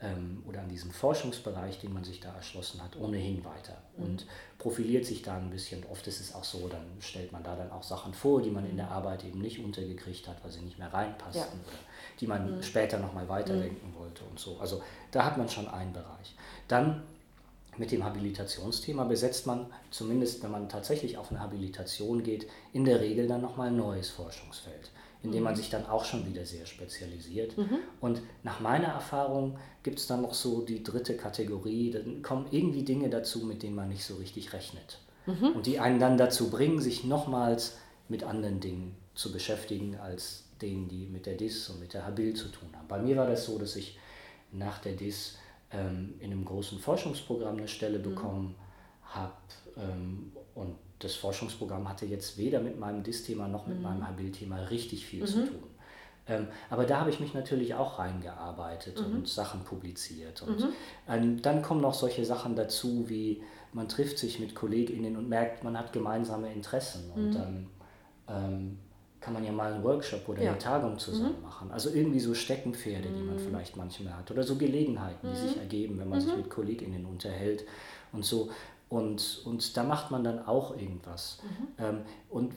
[0.00, 4.04] ähm, oder an diesem Forschungsbereich, den man sich da erschlossen hat, ohnehin weiter mhm.
[4.04, 4.26] und
[4.58, 5.84] profiliert sich da ein bisschen.
[5.90, 8.68] Oft ist es auch so, dann stellt man da dann auch Sachen vor, die man
[8.68, 11.66] in der Arbeit eben nicht untergekriegt hat, weil sie nicht mehr reinpassten ja.
[11.66, 11.78] oder
[12.20, 12.62] die man mhm.
[12.62, 13.98] später nochmal weiterdenken mhm.
[13.98, 14.58] wollte und so.
[14.58, 16.34] Also da hat man schon einen Bereich.
[16.68, 17.02] Dann
[17.78, 23.00] mit dem Habilitationsthema besetzt man, zumindest wenn man tatsächlich auf eine Habilitation geht, in der
[23.00, 24.90] Regel dann nochmal ein neues Forschungsfeld,
[25.22, 25.44] in dem mhm.
[25.44, 27.56] man sich dann auch schon wieder sehr spezialisiert.
[27.56, 27.78] Mhm.
[28.00, 32.82] Und nach meiner Erfahrung gibt es dann noch so die dritte Kategorie, dann kommen irgendwie
[32.82, 34.98] Dinge dazu, mit denen man nicht so richtig rechnet.
[35.26, 35.52] Mhm.
[35.52, 37.76] Und die einen dann dazu bringen, sich nochmals
[38.08, 42.34] mit anderen Dingen zu beschäftigen, als denen, die mit der DIS und mit der Habil
[42.34, 42.88] zu tun haben.
[42.88, 43.98] Bei mir war das so, dass ich
[44.50, 45.36] nach der DIS
[45.70, 48.02] ähm, in einem großen Forschungsprogramm eine Stelle mhm.
[48.02, 48.54] bekommen
[49.02, 49.32] habe
[49.76, 53.82] ähm, und das Forschungsprogramm hatte jetzt weder mit meinem DIS-Thema noch mit mhm.
[53.84, 55.26] meinem Habil-Thema richtig viel mhm.
[55.26, 55.62] zu tun.
[56.26, 59.16] Ähm, aber da habe ich mich natürlich auch reingearbeitet mhm.
[59.16, 60.42] und Sachen publiziert.
[60.42, 60.68] Und mhm.
[61.08, 65.64] ähm, dann kommen noch solche Sachen dazu, wie man trifft sich mit KollegInnen und merkt,
[65.64, 67.10] man hat gemeinsame Interessen.
[67.14, 67.34] Und mhm.
[67.34, 67.66] dann
[68.28, 68.78] ähm,
[69.20, 70.50] kann man ja mal einen Workshop oder ja.
[70.50, 71.42] eine Tagung zusammen mhm.
[71.42, 71.70] machen.
[71.70, 73.40] Also irgendwie so Steckenpferde, die man mhm.
[73.40, 74.30] vielleicht manchmal hat.
[74.30, 77.64] Oder so Gelegenheiten, die sich ergeben, wenn man sich mit KollegInnen unterhält
[78.12, 78.50] und so.
[78.88, 81.40] Und, und da macht man dann auch irgendwas.
[81.42, 81.84] Mhm.
[81.84, 82.00] Ähm,
[82.30, 82.52] und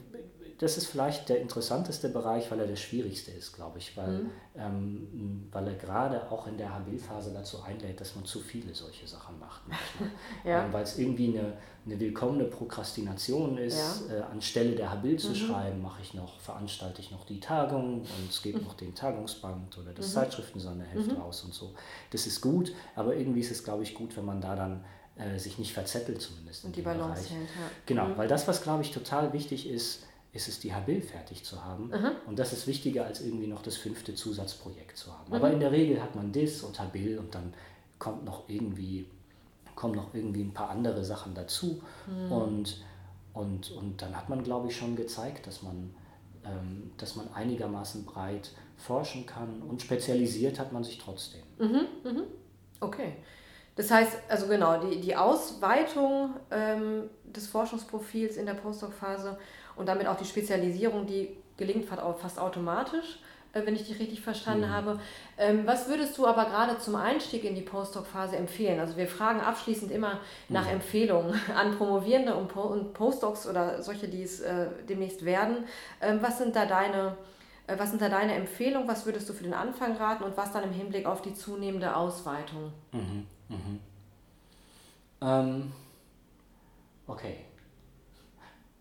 [0.62, 4.30] das ist vielleicht der interessanteste Bereich, weil er der schwierigste ist, glaube ich, weil, mhm.
[4.56, 9.06] ähm, weil er gerade auch in der Habil-Phase dazu einlädt, dass man zu viele solche
[9.08, 9.62] Sachen macht.
[10.44, 10.64] ja.
[10.64, 14.16] ähm, weil es irgendwie eine, eine willkommene Prokrastination ist, ja.
[14.16, 15.34] äh, anstelle der Habil zu mhm.
[15.34, 18.64] schreiben, mache ich noch, veranstalte ich noch die Tagung und es gibt mhm.
[18.64, 20.12] noch den Tagungsband oder das mhm.
[20.12, 21.16] Zeitschriftensonderheft mhm.
[21.16, 21.74] raus und so.
[22.10, 24.84] Das ist gut, aber irgendwie ist es, glaube ich, gut, wenn man da dann
[25.16, 26.64] äh, sich nicht verzettelt zumindest.
[26.64, 27.70] Und die Balance hält, ja.
[27.86, 28.16] Genau, mhm.
[28.16, 31.92] weil das, was, glaube ich, total wichtig ist, ist es, die Habil fertig zu haben.
[32.26, 35.28] Und das ist wichtiger, als irgendwie noch das fünfte Zusatzprojekt zu haben.
[35.28, 35.34] Mhm.
[35.34, 37.52] Aber in der Regel hat man DIS und Habil und dann
[37.98, 39.06] kommt noch irgendwie,
[39.74, 41.82] kommen noch irgendwie ein paar andere Sachen dazu.
[42.06, 42.32] Mhm.
[42.32, 42.84] Und,
[43.32, 45.94] und, und dann hat man, glaube ich, schon gezeigt, dass man,
[46.44, 51.42] ähm, dass man einigermaßen breit forschen kann und spezialisiert hat man sich trotzdem.
[51.58, 51.86] Mhm.
[52.04, 52.22] mhm.
[52.80, 53.14] Okay.
[53.76, 59.38] Das heißt, also genau, die, die Ausweitung ähm, des Forschungsprofils in der Postdoc-Phase
[59.76, 63.20] und damit auch die Spezialisierung, die gelingt fast automatisch,
[63.52, 64.72] wenn ich dich richtig verstanden mhm.
[64.72, 65.00] habe.
[65.36, 68.80] Ähm, was würdest du aber gerade zum Einstieg in die Postdoc-Phase empfehlen?
[68.80, 70.72] Also wir fragen abschließend immer nach mhm.
[70.72, 75.64] Empfehlungen an Promovierende und, Postdocs oder solche, die es äh, demnächst werden.
[76.00, 77.16] Ähm, was sind da deine
[77.66, 78.88] äh, was sind da deine Empfehlungen?
[78.88, 81.94] Was würdest du für den Anfang raten und was dann im Hinblick auf die zunehmende
[81.94, 82.72] Ausweitung?
[82.92, 83.26] Mhm.
[83.48, 83.80] Mhm.
[85.20, 85.72] Ähm,
[87.06, 87.44] okay.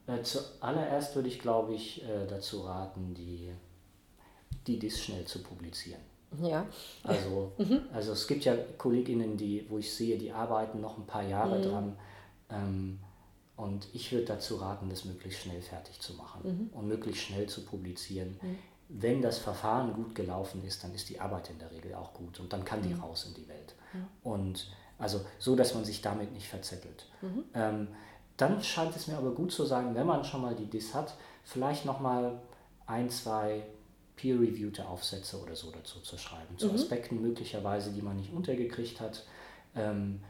[0.08, 3.52] Äh, zuallererst würde ich, glaube ich, äh, dazu raten, die,
[4.68, 6.02] die DIS schnell zu publizieren.
[6.42, 6.66] Ja.
[7.04, 7.82] Also, mhm.
[7.94, 11.60] also es gibt ja KollegInnen, die, wo ich sehe, die arbeiten noch ein paar Jahre
[11.60, 11.64] mhm.
[11.64, 11.98] dran.
[12.50, 13.00] Ähm,
[13.58, 16.78] und ich würde dazu raten, das möglichst schnell fertig zu machen mhm.
[16.78, 18.40] und möglichst schnell zu publizieren.
[18.42, 18.58] Mhm.
[18.88, 22.40] Wenn das Verfahren gut gelaufen ist, dann ist die Arbeit in der Regel auch gut
[22.40, 23.02] und dann kann die mhm.
[23.02, 23.76] raus in die Welt.
[24.24, 27.08] Und also so, dass man sich damit nicht verzettelt.
[27.22, 27.44] Mhm.
[27.54, 27.88] Ähm,
[28.38, 31.16] dann scheint es mir aber gut zu sein, wenn man schon mal die DIS hat,
[31.44, 32.42] vielleicht nochmal
[32.86, 33.64] ein, zwei
[34.22, 36.76] peer-reviewte Aufsätze oder so dazu zu schreiben, zu mhm.
[36.76, 39.26] Aspekten möglicherweise, die man nicht untergekriegt hat,
[39.76, 40.22] ähm,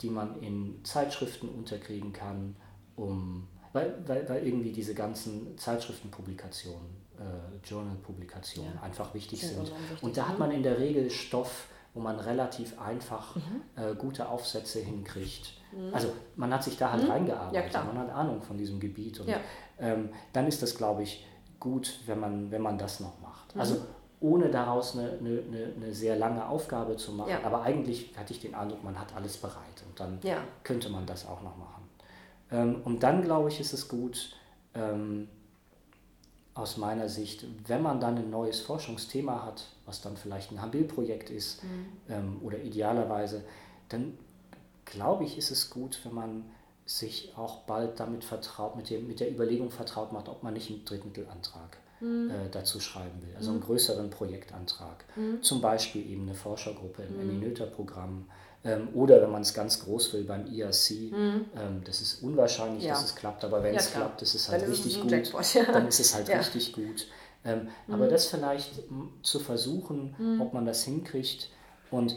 [0.00, 2.56] die man in Zeitschriften unterkriegen kann,
[2.96, 8.82] um, weil, weil, weil irgendwie diese ganzen Zeitschriftenpublikationen, äh, Journal-Publikationen ja.
[8.82, 9.70] einfach wichtig sind.
[10.00, 13.60] Und da hat man in der Regel Stoff, wo man relativ einfach mhm.
[13.76, 15.52] äh, gute Aufsätze hinkriegt.
[15.72, 15.92] Mhm.
[15.92, 17.10] Also man hat sich da halt mhm.
[17.10, 19.38] reingearbeitet, ja, man hat Ahnung von diesem Gebiet und ja.
[19.78, 21.26] ähm, dann ist das, glaube ich,
[21.60, 23.33] gut, wenn man, wenn man das noch macht.
[23.54, 23.60] Mhm.
[23.60, 23.76] Also
[24.20, 27.42] ohne daraus eine, eine, eine, sehr lange Aufgabe zu machen, ja.
[27.44, 30.18] aber eigentlich hatte ich den Eindruck, man hat alles bereit und dann
[30.62, 31.88] könnte man das auch noch machen.
[32.50, 34.34] Ähm, und dann, glaube ich, ist es gut,
[34.74, 35.28] ähm,
[36.54, 41.28] aus meiner Sicht, wenn man dann ein neues Forschungsthema hat, was dann vielleicht ein Habil-Projekt
[41.30, 41.86] ist mhm.
[42.08, 43.44] ähm, oder idealerweise,
[43.88, 44.16] dann
[44.84, 46.44] glaube ich, ist es gut, wenn man
[46.86, 50.70] sich auch bald damit vertraut, mit, dem, mit der Überlegung vertraut macht, ob man nicht
[50.70, 52.30] einen Drittmittelantrag mhm.
[52.30, 53.64] äh, dazu schreiben will, also einen mhm.
[53.64, 55.04] größeren Projektantrag.
[55.16, 55.42] Mhm.
[55.42, 57.30] Zum Beispiel eben eine Forschergruppe im mhm.
[57.30, 58.26] Eminöter-Programm
[58.64, 61.44] ähm, oder wenn man es ganz groß will beim IRC, mhm.
[61.56, 62.94] ähm, das ist unwahrscheinlich, ja.
[62.94, 64.04] dass es klappt, aber wenn ja, es klar.
[64.04, 65.10] klappt, ist es halt dann richtig gut.
[65.10, 65.64] Jackpot, ja.
[65.64, 67.06] Dann ist es halt richtig gut.
[67.44, 67.94] Ähm, mhm.
[67.94, 68.82] Aber das vielleicht
[69.22, 70.40] zu versuchen, mhm.
[70.40, 71.50] ob man das hinkriegt.
[71.90, 72.16] Und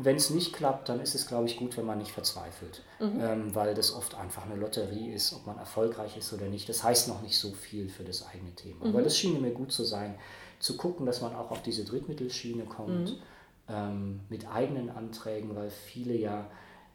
[0.00, 3.20] wenn es nicht klappt, dann ist es, glaube ich, gut, wenn man nicht verzweifelt, mhm.
[3.20, 6.68] ähm, weil das oft einfach eine Lotterie ist, ob man erfolgreich ist oder nicht.
[6.68, 8.86] Das heißt noch nicht so viel für das eigene Thema.
[8.86, 8.90] Mhm.
[8.90, 10.14] Aber das schien mir gut zu sein,
[10.60, 13.10] zu gucken, dass man auch auf diese Drittmittelschiene kommt.
[13.10, 13.22] Mhm
[13.68, 16.50] ähm, mit eigenen Anträgen, weil viele ja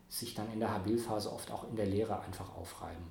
[0.09, 3.05] sich dann in der Habilphase oft auch in der Lehre einfach aufreiben.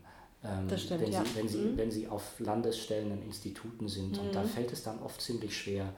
[0.44, 1.24] Ähm, stimmt, wenn, sie, ja.
[1.35, 1.76] wenn, sie, mhm.
[1.76, 4.18] wenn sie auf landesstellenden Instituten sind.
[4.18, 4.48] Und da mhm.
[4.48, 5.92] fällt es dann oft ziemlich schwer,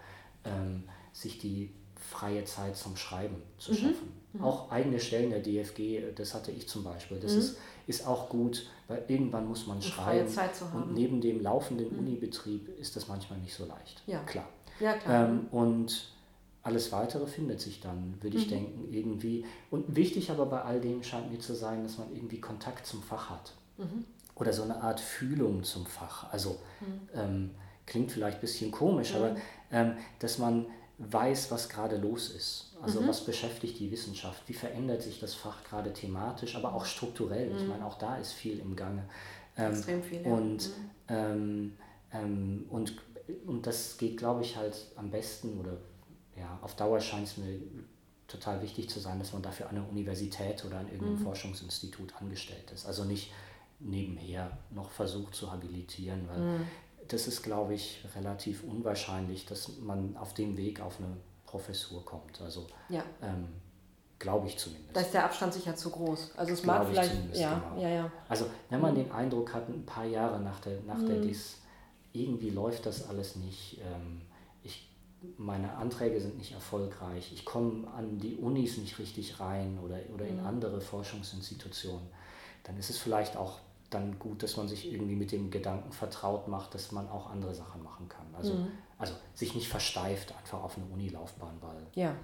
[0.45, 1.73] ähm, sich die
[2.11, 3.77] freie Zeit zum Schreiben zu mhm.
[3.77, 4.13] schaffen.
[4.33, 4.45] Mhm.
[4.45, 7.19] Auch eigene Stellen der DFG, das hatte ich zum Beispiel.
[7.19, 7.39] Das mhm.
[7.39, 10.29] ist, ist auch gut, weil irgendwann muss man schreiben.
[10.75, 14.03] Und neben dem laufenden Unibetrieb ist das manchmal nicht so leicht.
[14.07, 14.21] Ja.
[14.25, 14.49] Klar.
[14.81, 15.29] Ja, klar.
[15.29, 16.09] Ähm, und
[16.63, 18.51] alles Weitere findet sich dann, würde ich mhm.
[18.51, 19.45] denken, irgendwie.
[19.71, 23.03] Und wichtig aber bei all dem scheint mir zu sein, dass man irgendwie Kontakt zum
[23.03, 23.53] Fach hat.
[23.77, 24.05] Mhm.
[24.35, 26.33] Oder so eine Art Fühlung zum Fach.
[26.33, 27.09] Also mhm.
[27.15, 27.51] ähm,
[27.87, 29.17] klingt vielleicht ein bisschen komisch, mhm.
[29.17, 29.37] aber
[29.71, 30.67] ähm, dass man
[30.99, 32.77] weiß, was gerade los ist.
[32.81, 33.09] Also mhm.
[33.09, 34.43] was beschäftigt die Wissenschaft?
[34.47, 37.51] Wie verändert sich das Fach gerade thematisch, aber auch strukturell?
[37.51, 37.59] Mhm.
[37.59, 39.05] Ich meine, auch da ist viel im Gange.
[39.57, 40.33] Ähm, Extrem viel, ja.
[40.33, 40.91] Und, mhm.
[41.09, 41.77] ähm,
[42.13, 42.97] ähm, und,
[43.47, 45.77] und das geht, glaube ich, halt am besten oder
[46.37, 47.61] ja, auf Dauer scheint es mir
[48.27, 51.25] total wichtig zu sein, dass man dafür an der Universität oder an irgendeinem mhm.
[51.25, 52.87] Forschungsinstitut angestellt ist.
[52.87, 53.33] Also nicht
[53.81, 56.67] nebenher noch versucht zu habilitieren, weil mhm.
[57.09, 62.41] Das ist, glaube ich, relativ unwahrscheinlich, dass man auf dem Weg auf eine Professur kommt.
[62.41, 63.05] Also ja.
[63.23, 63.49] ähm,
[64.19, 64.97] glaube ich zumindest.
[64.97, 66.33] Da ist der Abstand sicher zu groß.
[66.37, 67.13] Also es mag vielleicht.
[67.35, 67.83] Ja, genau.
[67.83, 68.13] ja, ja.
[68.29, 68.97] Also wenn man mhm.
[68.97, 71.23] den Eindruck hat, ein paar Jahre nach der, nach der mhm.
[71.23, 71.59] DIS,
[72.13, 73.81] irgendwie läuft das alles nicht.
[73.81, 74.23] Ähm,
[74.63, 74.91] ich,
[75.37, 77.33] meine Anträge sind nicht erfolgreich.
[77.33, 80.47] Ich komme an die Unis nicht richtig rein oder, oder in mhm.
[80.47, 82.09] andere Forschungsinstitutionen.
[82.65, 83.59] Dann ist es vielleicht auch
[83.95, 87.55] dann gut, dass man sich irgendwie mit dem Gedanken vertraut macht, dass man auch andere
[87.55, 88.27] Sachen machen kann.
[88.37, 88.69] Also, mhm.
[88.99, 92.15] also sich nicht versteift einfach auf eine Unilaufbahn, weil ja.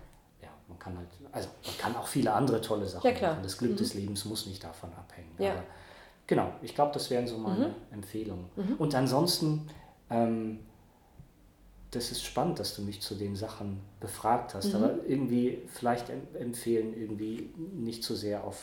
[0.42, 3.42] ja, man kann halt, also man kann auch viele andere tolle Sachen ja, machen.
[3.42, 3.76] Das Glück mhm.
[3.76, 5.34] des Lebens muss nicht davon abhängen.
[5.38, 5.52] Ja.
[5.52, 5.62] Aber
[6.26, 7.74] genau, ich glaube, das wären so meine mhm.
[7.92, 8.46] Empfehlungen.
[8.56, 8.74] Mhm.
[8.78, 9.68] Und ansonsten,
[10.10, 10.60] ähm,
[11.92, 14.76] das ist spannend, dass du mich zu den Sachen befragt hast, mhm.
[14.76, 16.06] aber irgendwie vielleicht
[16.38, 18.60] empfehlen, irgendwie nicht so sehr auf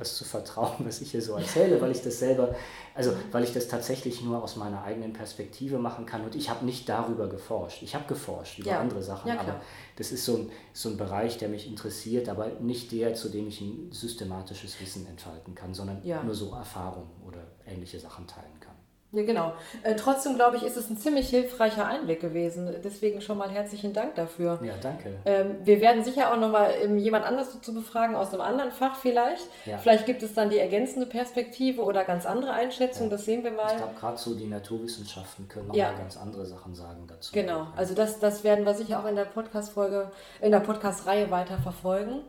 [0.00, 2.54] das zu vertrauen, was ich hier so erzähle, weil ich das selber,
[2.94, 6.64] also weil ich das tatsächlich nur aus meiner eigenen Perspektive machen kann und ich habe
[6.64, 7.82] nicht darüber geforscht.
[7.82, 8.80] Ich habe geforscht über ja.
[8.80, 9.60] andere Sachen, ja, aber
[9.96, 13.48] das ist so ein, so ein Bereich, der mich interessiert, aber nicht der, zu dem
[13.48, 16.22] ich ein systematisches Wissen entfalten kann, sondern ja.
[16.22, 18.69] nur so Erfahrungen oder ähnliche Sachen teilen kann.
[19.12, 19.52] Ja, genau.
[19.82, 22.72] Äh, trotzdem glaube ich, ist es ein ziemlich hilfreicher Einblick gewesen.
[22.84, 24.60] Deswegen schon mal herzlichen Dank dafür.
[24.62, 25.16] Ja, danke.
[25.24, 28.96] Ähm, wir werden sicher auch nochmal ähm, jemand anders dazu befragen, aus einem anderen Fach
[28.96, 29.42] vielleicht.
[29.66, 29.78] Ja.
[29.78, 33.16] Vielleicht gibt es dann die ergänzende Perspektive oder ganz andere Einschätzungen, ja.
[33.16, 33.72] das sehen wir mal.
[33.72, 35.92] Ich glaube, gerade so die Naturwissenschaften können nochmal ja.
[35.92, 37.32] ganz andere Sachen sagen dazu.
[37.32, 41.58] Genau, also das, das werden wir sicher auch in der Podcast-Folge, in der Podcast-Reihe weiter
[41.58, 42.20] verfolgen.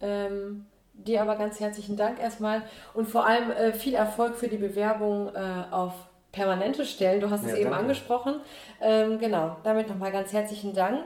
[0.00, 2.62] Ähm, dir aber ganz herzlichen Dank erstmal
[2.94, 5.92] und vor allem äh, viel Erfolg für die Bewerbung äh, auf
[6.32, 7.20] permanente Stellen.
[7.20, 7.78] Du hast ja, es eben danke.
[7.78, 8.40] angesprochen.
[8.80, 11.04] Ähm, genau, damit nochmal ganz herzlichen Dank.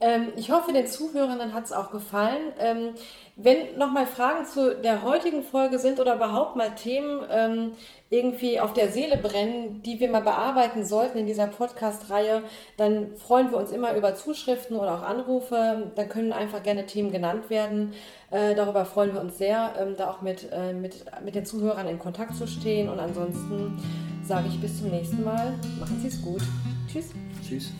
[0.00, 2.52] Ähm, ich hoffe, den Zuhörern hat es auch gefallen.
[2.60, 2.90] Ähm,
[3.34, 7.72] wenn nochmal Fragen zu der heutigen Folge sind oder überhaupt mal Themen ähm,
[8.08, 12.42] irgendwie auf der Seele brennen, die wir mal bearbeiten sollten in dieser Podcast-Reihe,
[12.76, 15.90] dann freuen wir uns immer über Zuschriften oder auch Anrufe.
[15.96, 17.92] Dann können einfach gerne Themen genannt werden.
[18.30, 21.88] Äh, darüber freuen wir uns sehr, ähm, da auch mit, äh, mit, mit den Zuhörern
[21.88, 22.88] in Kontakt zu stehen.
[22.88, 23.82] Und ansonsten
[24.28, 25.54] sage ich bis zum nächsten Mal.
[25.80, 26.42] Machen Sie es gut.
[26.86, 27.06] Tschüss.
[27.42, 27.72] Tschüss.